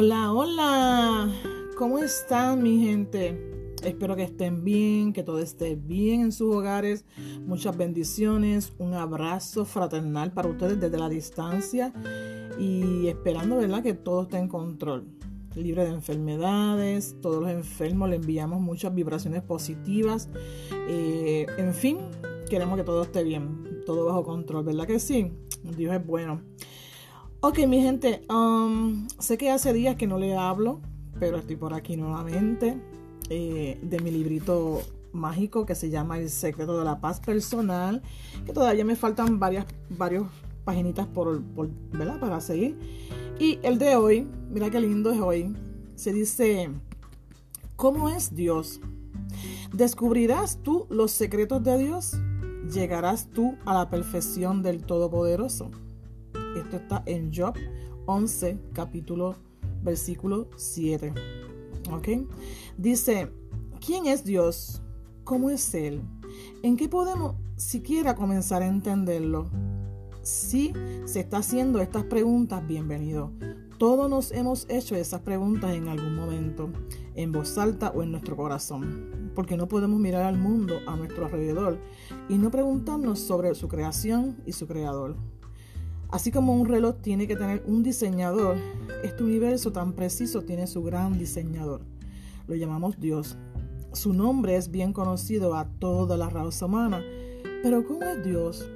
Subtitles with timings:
[0.00, 1.28] Hola, hola.
[1.76, 3.74] ¿Cómo están mi gente?
[3.82, 7.04] Espero que estén bien, que todo esté bien en sus hogares.
[7.44, 11.92] Muchas bendiciones, un abrazo fraternal para ustedes desde la distancia
[12.60, 15.08] y esperando, ¿verdad?, que todo esté en control.
[15.56, 20.28] Libre de enfermedades, todos los enfermos le enviamos muchas vibraciones positivas.
[20.88, 21.98] Eh, en fin,
[22.48, 25.32] queremos que todo esté bien, todo bajo control, ¿verdad que sí?
[25.64, 26.40] Dios es bueno.
[27.40, 30.80] Ok, mi gente, um, sé que hace días que no le hablo,
[31.20, 32.82] pero estoy por aquí nuevamente
[33.30, 38.02] eh, de mi librito mágico que se llama El secreto de la paz personal,
[38.44, 40.24] que todavía me faltan varias, varias
[40.64, 41.40] paginitas por,
[41.92, 42.18] ¿verdad?
[42.18, 42.76] para seguir.
[43.38, 45.54] Y el de hoy, mira qué lindo es hoy,
[45.94, 46.70] se dice,
[47.76, 48.80] ¿cómo es Dios?
[49.72, 52.18] ¿Descubrirás tú los secretos de Dios?
[52.74, 55.70] ¿Llegarás tú a la perfección del Todopoderoso?
[56.56, 57.54] Esto está en Job
[58.06, 59.36] 11, capítulo,
[59.82, 61.12] versículo 7.
[61.92, 62.08] ¿Ok?
[62.76, 63.30] Dice,
[63.84, 64.82] ¿quién es Dios?
[65.24, 66.02] ¿Cómo es Él?
[66.62, 69.50] ¿En qué podemos siquiera comenzar a entenderlo?
[70.22, 70.72] Si
[71.04, 73.30] se está haciendo estas preguntas, bienvenido.
[73.78, 76.70] Todos nos hemos hecho esas preguntas en algún momento,
[77.14, 81.26] en voz alta o en nuestro corazón, porque no podemos mirar al mundo a nuestro
[81.26, 81.78] alrededor
[82.28, 85.16] y no preguntarnos sobre su creación y su creador.
[86.10, 88.56] Así como un reloj tiene que tener un diseñador,
[89.04, 91.82] este universo tan preciso tiene su gran diseñador.
[92.46, 93.36] Lo llamamos Dios.
[93.92, 97.02] Su nombre es bien conocido a toda la raza humana.
[97.62, 98.66] Pero ¿cómo es Dios?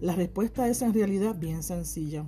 [0.00, 2.24] La respuesta es en realidad bien sencilla.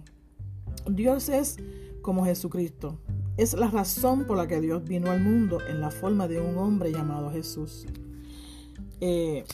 [0.91, 1.57] Dios es
[2.03, 2.99] como Jesucristo.
[3.37, 6.59] Es la razón por la que Dios vino al mundo en la forma de un
[6.59, 7.87] hombre llamado Jesús.
[9.01, 9.45] Eh,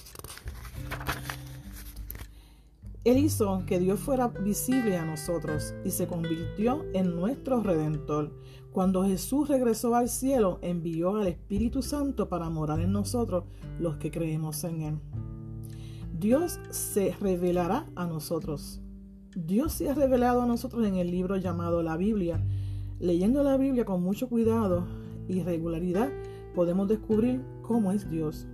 [3.11, 8.33] él hizo que Dios fuera visible a nosotros y se convirtió en nuestro redentor.
[8.72, 13.44] Cuando Jesús regresó al cielo, envió al Espíritu Santo para morar en nosotros
[13.78, 14.99] los que creemos en Él.
[16.19, 18.81] Dios se revelará a nosotros.
[19.37, 22.44] Dios se ha revelado a nosotros en el libro llamado la Biblia.
[22.99, 24.87] Leyendo la Biblia con mucho cuidado
[25.28, 26.10] y regularidad,
[26.54, 28.49] podemos descubrir cómo es Dios.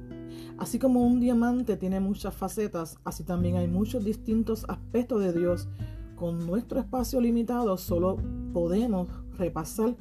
[0.58, 5.68] Así como un diamante tiene muchas facetas, así también hay muchos distintos aspectos de Dios.
[6.16, 8.16] Con nuestro espacio limitado solo
[8.52, 9.96] podemos repasar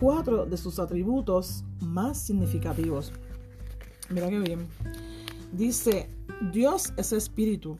[0.00, 3.12] cuatro de sus atributos más significativos.
[4.10, 4.66] Mira qué bien.
[5.52, 6.08] Dice,
[6.52, 7.78] Dios es espíritu.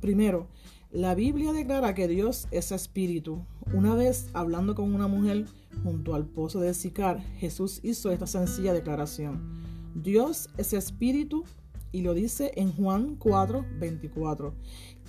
[0.00, 0.48] Primero,
[0.90, 3.44] la Biblia declara que Dios es espíritu.
[3.74, 5.44] Una vez hablando con una mujer
[5.84, 9.59] junto al pozo de Sicar, Jesús hizo esta sencilla declaración.
[9.94, 11.44] Dios es espíritu
[11.92, 14.54] y lo dice en Juan 4, 24.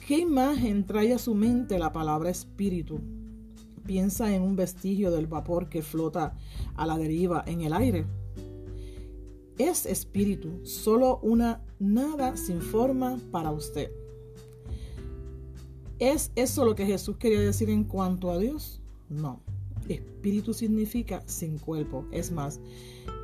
[0.08, 3.00] ¿Qué imagen trae a su mente la palabra espíritu?
[3.86, 6.36] Piensa en un vestigio del vapor que flota
[6.76, 8.06] a la deriva en el aire.
[9.58, 13.92] Es espíritu, solo una nada sin forma para usted.
[16.00, 18.82] ¿Es eso lo que Jesús quería decir en cuanto a Dios?
[19.08, 19.40] No.
[19.88, 22.06] Espíritu significa sin cuerpo.
[22.12, 22.60] Es más,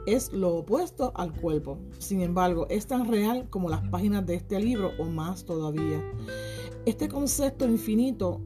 [0.07, 1.77] es lo opuesto al cuerpo.
[1.99, 6.01] Sin embargo, es tan real como las páginas de este libro o más todavía.
[6.85, 8.41] Este concepto infinito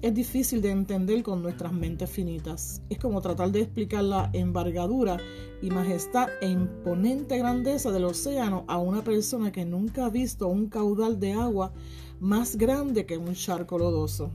[0.00, 2.80] es difícil de entender con nuestras mentes finitas.
[2.90, 5.16] Es como tratar de explicar la envergadura
[5.60, 10.68] y majestad e imponente grandeza del océano a una persona que nunca ha visto un
[10.68, 11.72] caudal de agua
[12.20, 14.30] más grande que un charco lodoso.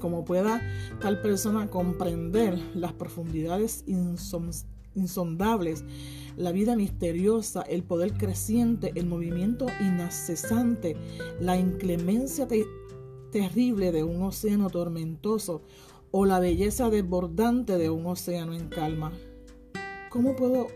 [0.00, 0.60] Como pueda
[1.00, 3.84] tal persona comprender las profundidades
[4.94, 5.84] insondables
[6.36, 10.96] la vida misteriosa, el poder creciente, el movimiento inaccesante,
[11.40, 12.48] la inclemencia
[13.30, 15.62] terrible de un océano tormentoso
[16.10, 19.12] o la belleza desbordante de un océano en calma.
[20.10, 20.68] ¿Cómo, puedo,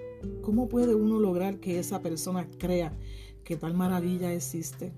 [0.42, 2.96] ¿Cómo puede uno lograr que esa persona crea
[3.44, 4.92] que tal maravilla existe?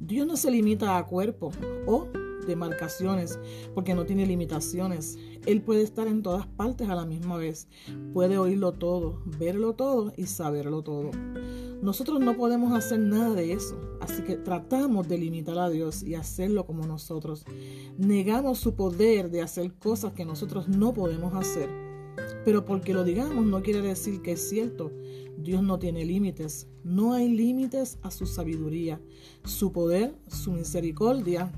[0.00, 1.50] Dios no se limita a cuerpo
[1.86, 2.08] o
[2.48, 3.38] demarcaciones,
[3.74, 5.16] porque no tiene limitaciones.
[5.46, 7.68] Él puede estar en todas partes a la misma vez.
[8.12, 11.12] Puede oírlo todo, verlo todo y saberlo todo.
[11.80, 16.16] Nosotros no podemos hacer nada de eso, así que tratamos de limitar a Dios y
[16.16, 17.44] hacerlo como nosotros.
[17.96, 21.68] Negamos su poder de hacer cosas que nosotros no podemos hacer.
[22.44, 24.90] Pero porque lo digamos no quiere decir que es cierto.
[25.36, 26.66] Dios no tiene límites.
[26.82, 29.00] No hay límites a su sabiduría,
[29.44, 31.52] su poder, su misericordia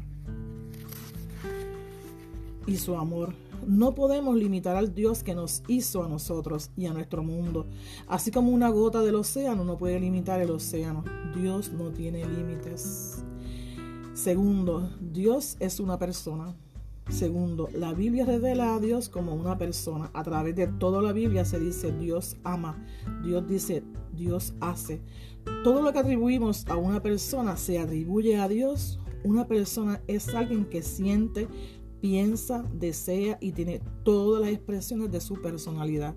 [2.67, 3.35] y su amor.
[3.67, 7.67] No podemos limitar al Dios que nos hizo a nosotros y a nuestro mundo.
[8.09, 11.05] Así como una gota del océano no puede limitar el océano.
[11.35, 13.23] Dios no tiene límites.
[14.15, 16.55] Segundo, Dios es una persona.
[17.11, 20.11] Segundo, la Biblia revela a Dios como una persona.
[20.15, 22.85] A través de toda la Biblia se dice Dios ama,
[23.25, 23.83] Dios dice,
[24.13, 25.01] Dios hace.
[25.65, 29.01] Todo lo que atribuimos a una persona se atribuye a Dios.
[29.25, 31.49] Una persona es alguien que siente,
[32.00, 36.14] piensa, desea y tiene todas las expresiones de su personalidad.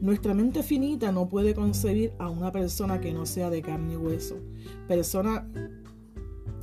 [0.00, 3.96] Nuestra mente finita no puede concebir a una persona que no sea de carne y
[3.96, 4.36] hueso.
[4.88, 5.48] Persona,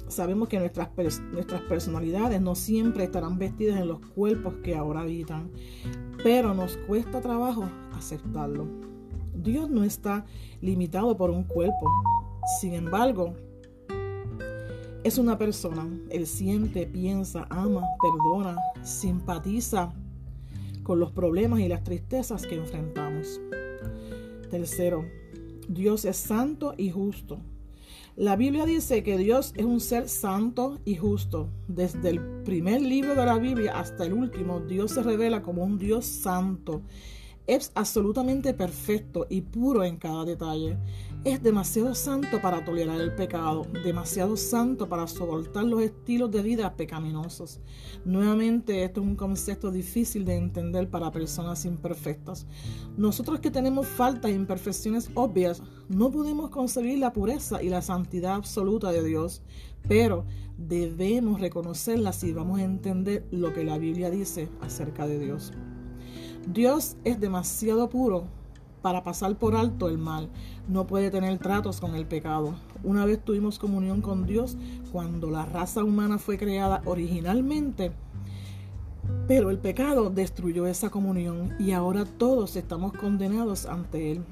[0.07, 0.89] sabemos que nuestras,
[1.31, 5.51] nuestras personalidades no siempre estarán vestidas en los cuerpos que ahora habitan,
[6.21, 8.67] pero nos cuesta trabajo aceptarlo.
[9.33, 10.25] Dios no está
[10.59, 11.89] limitado por un cuerpo.
[12.59, 13.35] Sin embargo,
[15.03, 15.87] es una persona.
[16.09, 19.93] Él siente, piensa, ama, perdona, simpatiza
[20.83, 23.39] con los problemas y las tristezas que enfrentamos.
[24.49, 25.05] Tercero,
[25.67, 27.39] Dios es santo y justo.
[28.15, 31.49] La Biblia dice que Dios es un ser santo y justo.
[31.67, 35.77] Desde el primer libro de la Biblia hasta el último, Dios se revela como un
[35.77, 36.81] Dios santo
[37.49, 40.77] es absolutamente perfecto y puro en cada detalle.
[41.25, 46.73] Es demasiado santo para tolerar el pecado, demasiado santo para soportar los estilos de vida
[46.77, 47.59] pecaminosos.
[48.05, 52.47] Nuevamente, esto es un concepto difícil de entender para personas imperfectas.
[52.95, 58.35] Nosotros que tenemos faltas e imperfecciones obvias, no podemos concebir la pureza y la santidad
[58.35, 59.41] absoluta de Dios,
[59.89, 60.23] pero
[60.57, 65.51] debemos reconocerla si vamos a entender lo que la Biblia dice acerca de Dios.
[66.47, 68.38] Dios es demasiado puro
[68.81, 70.29] para pasar por alto el mal.
[70.67, 72.55] No puede tener tratos con el pecado.
[72.83, 74.57] Una vez tuvimos comunión con Dios
[74.91, 77.91] cuando la raza humana fue creada originalmente,
[79.27, 84.23] pero el pecado destruyó esa comunión y ahora todos estamos condenados ante Él.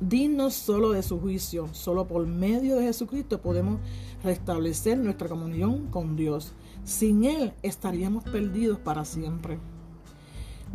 [0.00, 3.80] Dignos solo de su juicio, solo por medio de Jesucristo podemos
[4.24, 6.52] restablecer nuestra comunión con Dios.
[6.84, 9.58] Sin Él estaríamos perdidos para siempre.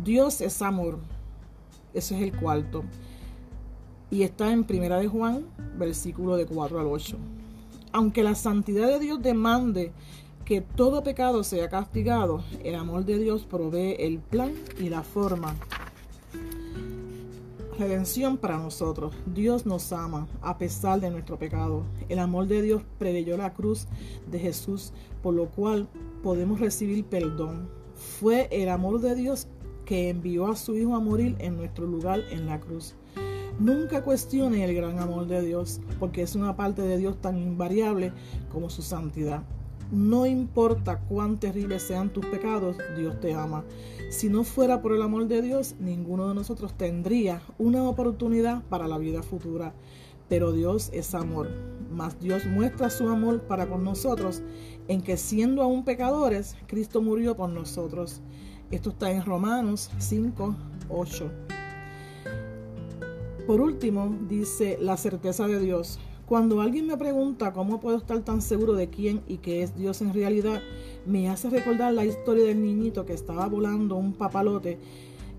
[0.02, 0.98] Dios es amor.
[1.94, 2.84] Ese es el cuarto.
[4.10, 5.46] Y está en Primera de Juan,
[5.78, 7.16] versículo de 4 al 8.
[7.92, 9.92] Aunque la santidad de Dios demande
[10.44, 15.56] que todo pecado sea castigado, el amor de Dios provee el plan y la forma.
[17.78, 19.12] Redención para nosotros.
[19.26, 21.82] Dios nos ama a pesar de nuestro pecado.
[22.08, 23.86] El amor de Dios preveyó la cruz
[24.30, 24.92] de Jesús,
[25.22, 25.88] por lo cual
[26.22, 27.68] podemos recibir perdón.
[27.94, 29.48] Fue el amor de Dios
[29.86, 32.94] que envió a su Hijo a morir en nuestro lugar en la cruz.
[33.58, 38.12] Nunca cuestione el gran amor de Dios, porque es una parte de Dios tan invariable
[38.52, 39.44] como su santidad.
[39.90, 43.64] No importa cuán terribles sean tus pecados, Dios te ama.
[44.10, 48.88] Si no fuera por el amor de Dios, ninguno de nosotros tendría una oportunidad para
[48.88, 49.72] la vida futura.
[50.28, 51.48] Pero Dios es amor,
[51.90, 54.42] mas Dios muestra su amor para con nosotros
[54.88, 58.20] en que siendo aún pecadores, Cristo murió por nosotros.
[58.72, 60.56] Esto está en Romanos 5,
[60.88, 61.30] 8.
[63.46, 66.00] Por último, dice la certeza de Dios.
[66.26, 70.02] Cuando alguien me pregunta cómo puedo estar tan seguro de quién y qué es Dios
[70.02, 70.60] en realidad,
[71.06, 74.80] me hace recordar la historia del niñito que estaba volando un papalote.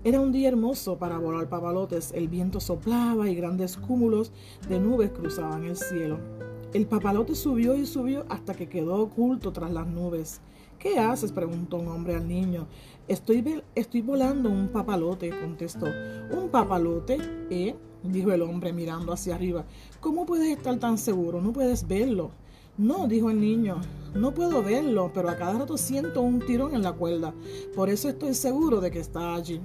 [0.04, 2.12] Era un día hermoso para volar papalotes.
[2.14, 4.32] El viento soplaba y grandes cúmulos
[4.70, 6.47] de nubes cruzaban el cielo.
[6.74, 10.42] El papalote subió y subió hasta que quedó oculto tras las nubes.
[10.78, 11.32] ¿Qué haces?
[11.32, 12.66] preguntó un hombre al niño.
[13.08, 15.86] Estoy, estoy volando un papalote, contestó.
[16.30, 17.18] ¿Un papalote?
[17.48, 17.74] ¿Eh?
[18.02, 19.64] dijo el hombre mirando hacia arriba.
[20.00, 21.40] ¿Cómo puedes estar tan seguro?
[21.40, 22.32] No puedes verlo.
[22.76, 23.80] No, dijo el niño,
[24.14, 27.34] no puedo verlo, pero a cada rato siento un tirón en la cuerda.
[27.74, 29.60] Por eso estoy seguro de que está allí.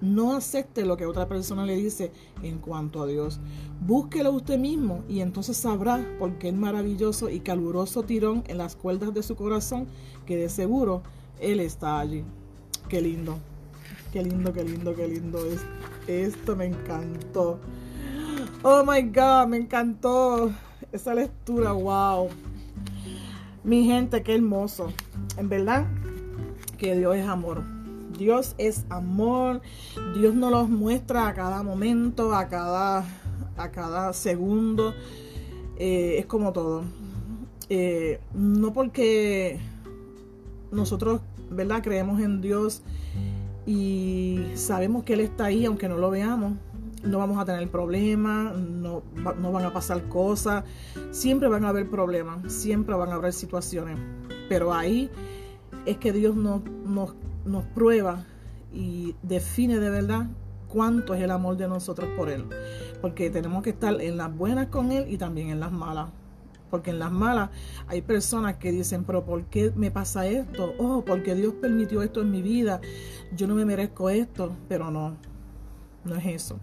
[0.00, 2.10] No acepte lo que otra persona le dice
[2.42, 3.38] en cuanto a Dios.
[3.80, 8.76] Búsquelo usted mismo y entonces sabrá por qué el maravilloso y caluroso tirón en las
[8.76, 9.86] cuerdas de su corazón,
[10.26, 11.02] que de seguro
[11.38, 12.24] Él está allí.
[12.88, 13.38] Qué lindo,
[14.12, 15.60] qué lindo, qué lindo, qué lindo es.
[16.06, 17.58] Esto me encantó.
[18.62, 20.50] Oh my God, me encantó
[20.92, 22.28] esa lectura, wow.
[23.62, 24.88] Mi gente, qué hermoso.
[25.36, 25.86] En verdad
[26.78, 27.79] que Dios es amor.
[28.20, 29.62] Dios es amor.
[30.14, 33.02] Dios nos los muestra a cada momento, a cada,
[33.56, 34.92] a cada segundo.
[35.78, 36.84] Eh, es como todo.
[37.70, 39.58] Eh, no porque
[40.70, 41.82] nosotros, ¿verdad?
[41.82, 42.82] Creemos en Dios
[43.64, 46.52] y sabemos que Él está ahí, aunque no lo veamos.
[47.02, 50.64] No vamos a tener problemas, no, no van a pasar cosas,
[51.10, 53.98] siempre van a haber problemas, siempre van a haber situaciones,
[54.50, 55.08] pero ahí
[55.86, 58.24] es que Dios nos, nos nos prueba
[58.72, 60.26] y define de verdad
[60.68, 62.44] cuánto es el amor de nosotros por Él.
[63.00, 66.08] Porque tenemos que estar en las buenas con Él y también en las malas.
[66.70, 67.50] Porque en las malas
[67.88, 70.74] hay personas que dicen, pero ¿por qué me pasa esto?
[70.78, 72.80] Oh, porque Dios permitió esto en mi vida.
[73.34, 74.56] Yo no me merezco esto.
[74.68, 75.16] Pero no,
[76.04, 76.58] no es eso.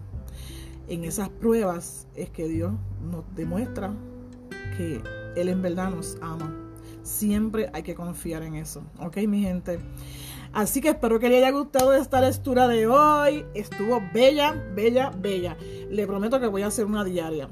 [0.88, 2.72] En esas pruebas es que Dios
[3.10, 3.92] nos demuestra
[4.78, 5.02] que
[5.36, 6.67] Él en verdad nos ama.
[7.02, 8.82] Siempre hay que confiar en eso.
[9.00, 9.78] ¿Ok, mi gente?
[10.52, 13.44] Así que espero que les haya gustado esta lectura de hoy.
[13.54, 15.56] Estuvo bella, bella, bella.
[15.90, 17.48] Le prometo que voy a hacer una diaria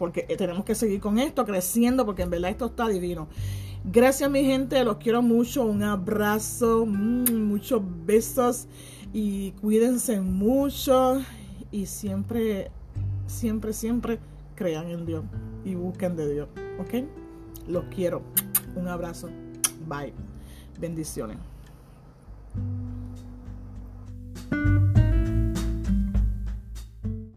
[0.00, 3.28] porque eh, tenemos que seguir con esto, creciendo, porque en verdad esto está divino.
[3.84, 8.66] Gracias mi gente, los quiero mucho, un abrazo, mm, muchos besos
[9.12, 11.20] y cuídense mucho
[11.70, 12.70] y siempre,
[13.26, 14.18] siempre, siempre
[14.54, 15.22] crean en Dios
[15.66, 16.48] y busquen de Dios,
[16.78, 17.04] ¿ok?
[17.68, 18.22] Los quiero,
[18.76, 19.28] un abrazo,
[19.86, 20.12] bye,
[20.78, 21.36] bendiciones.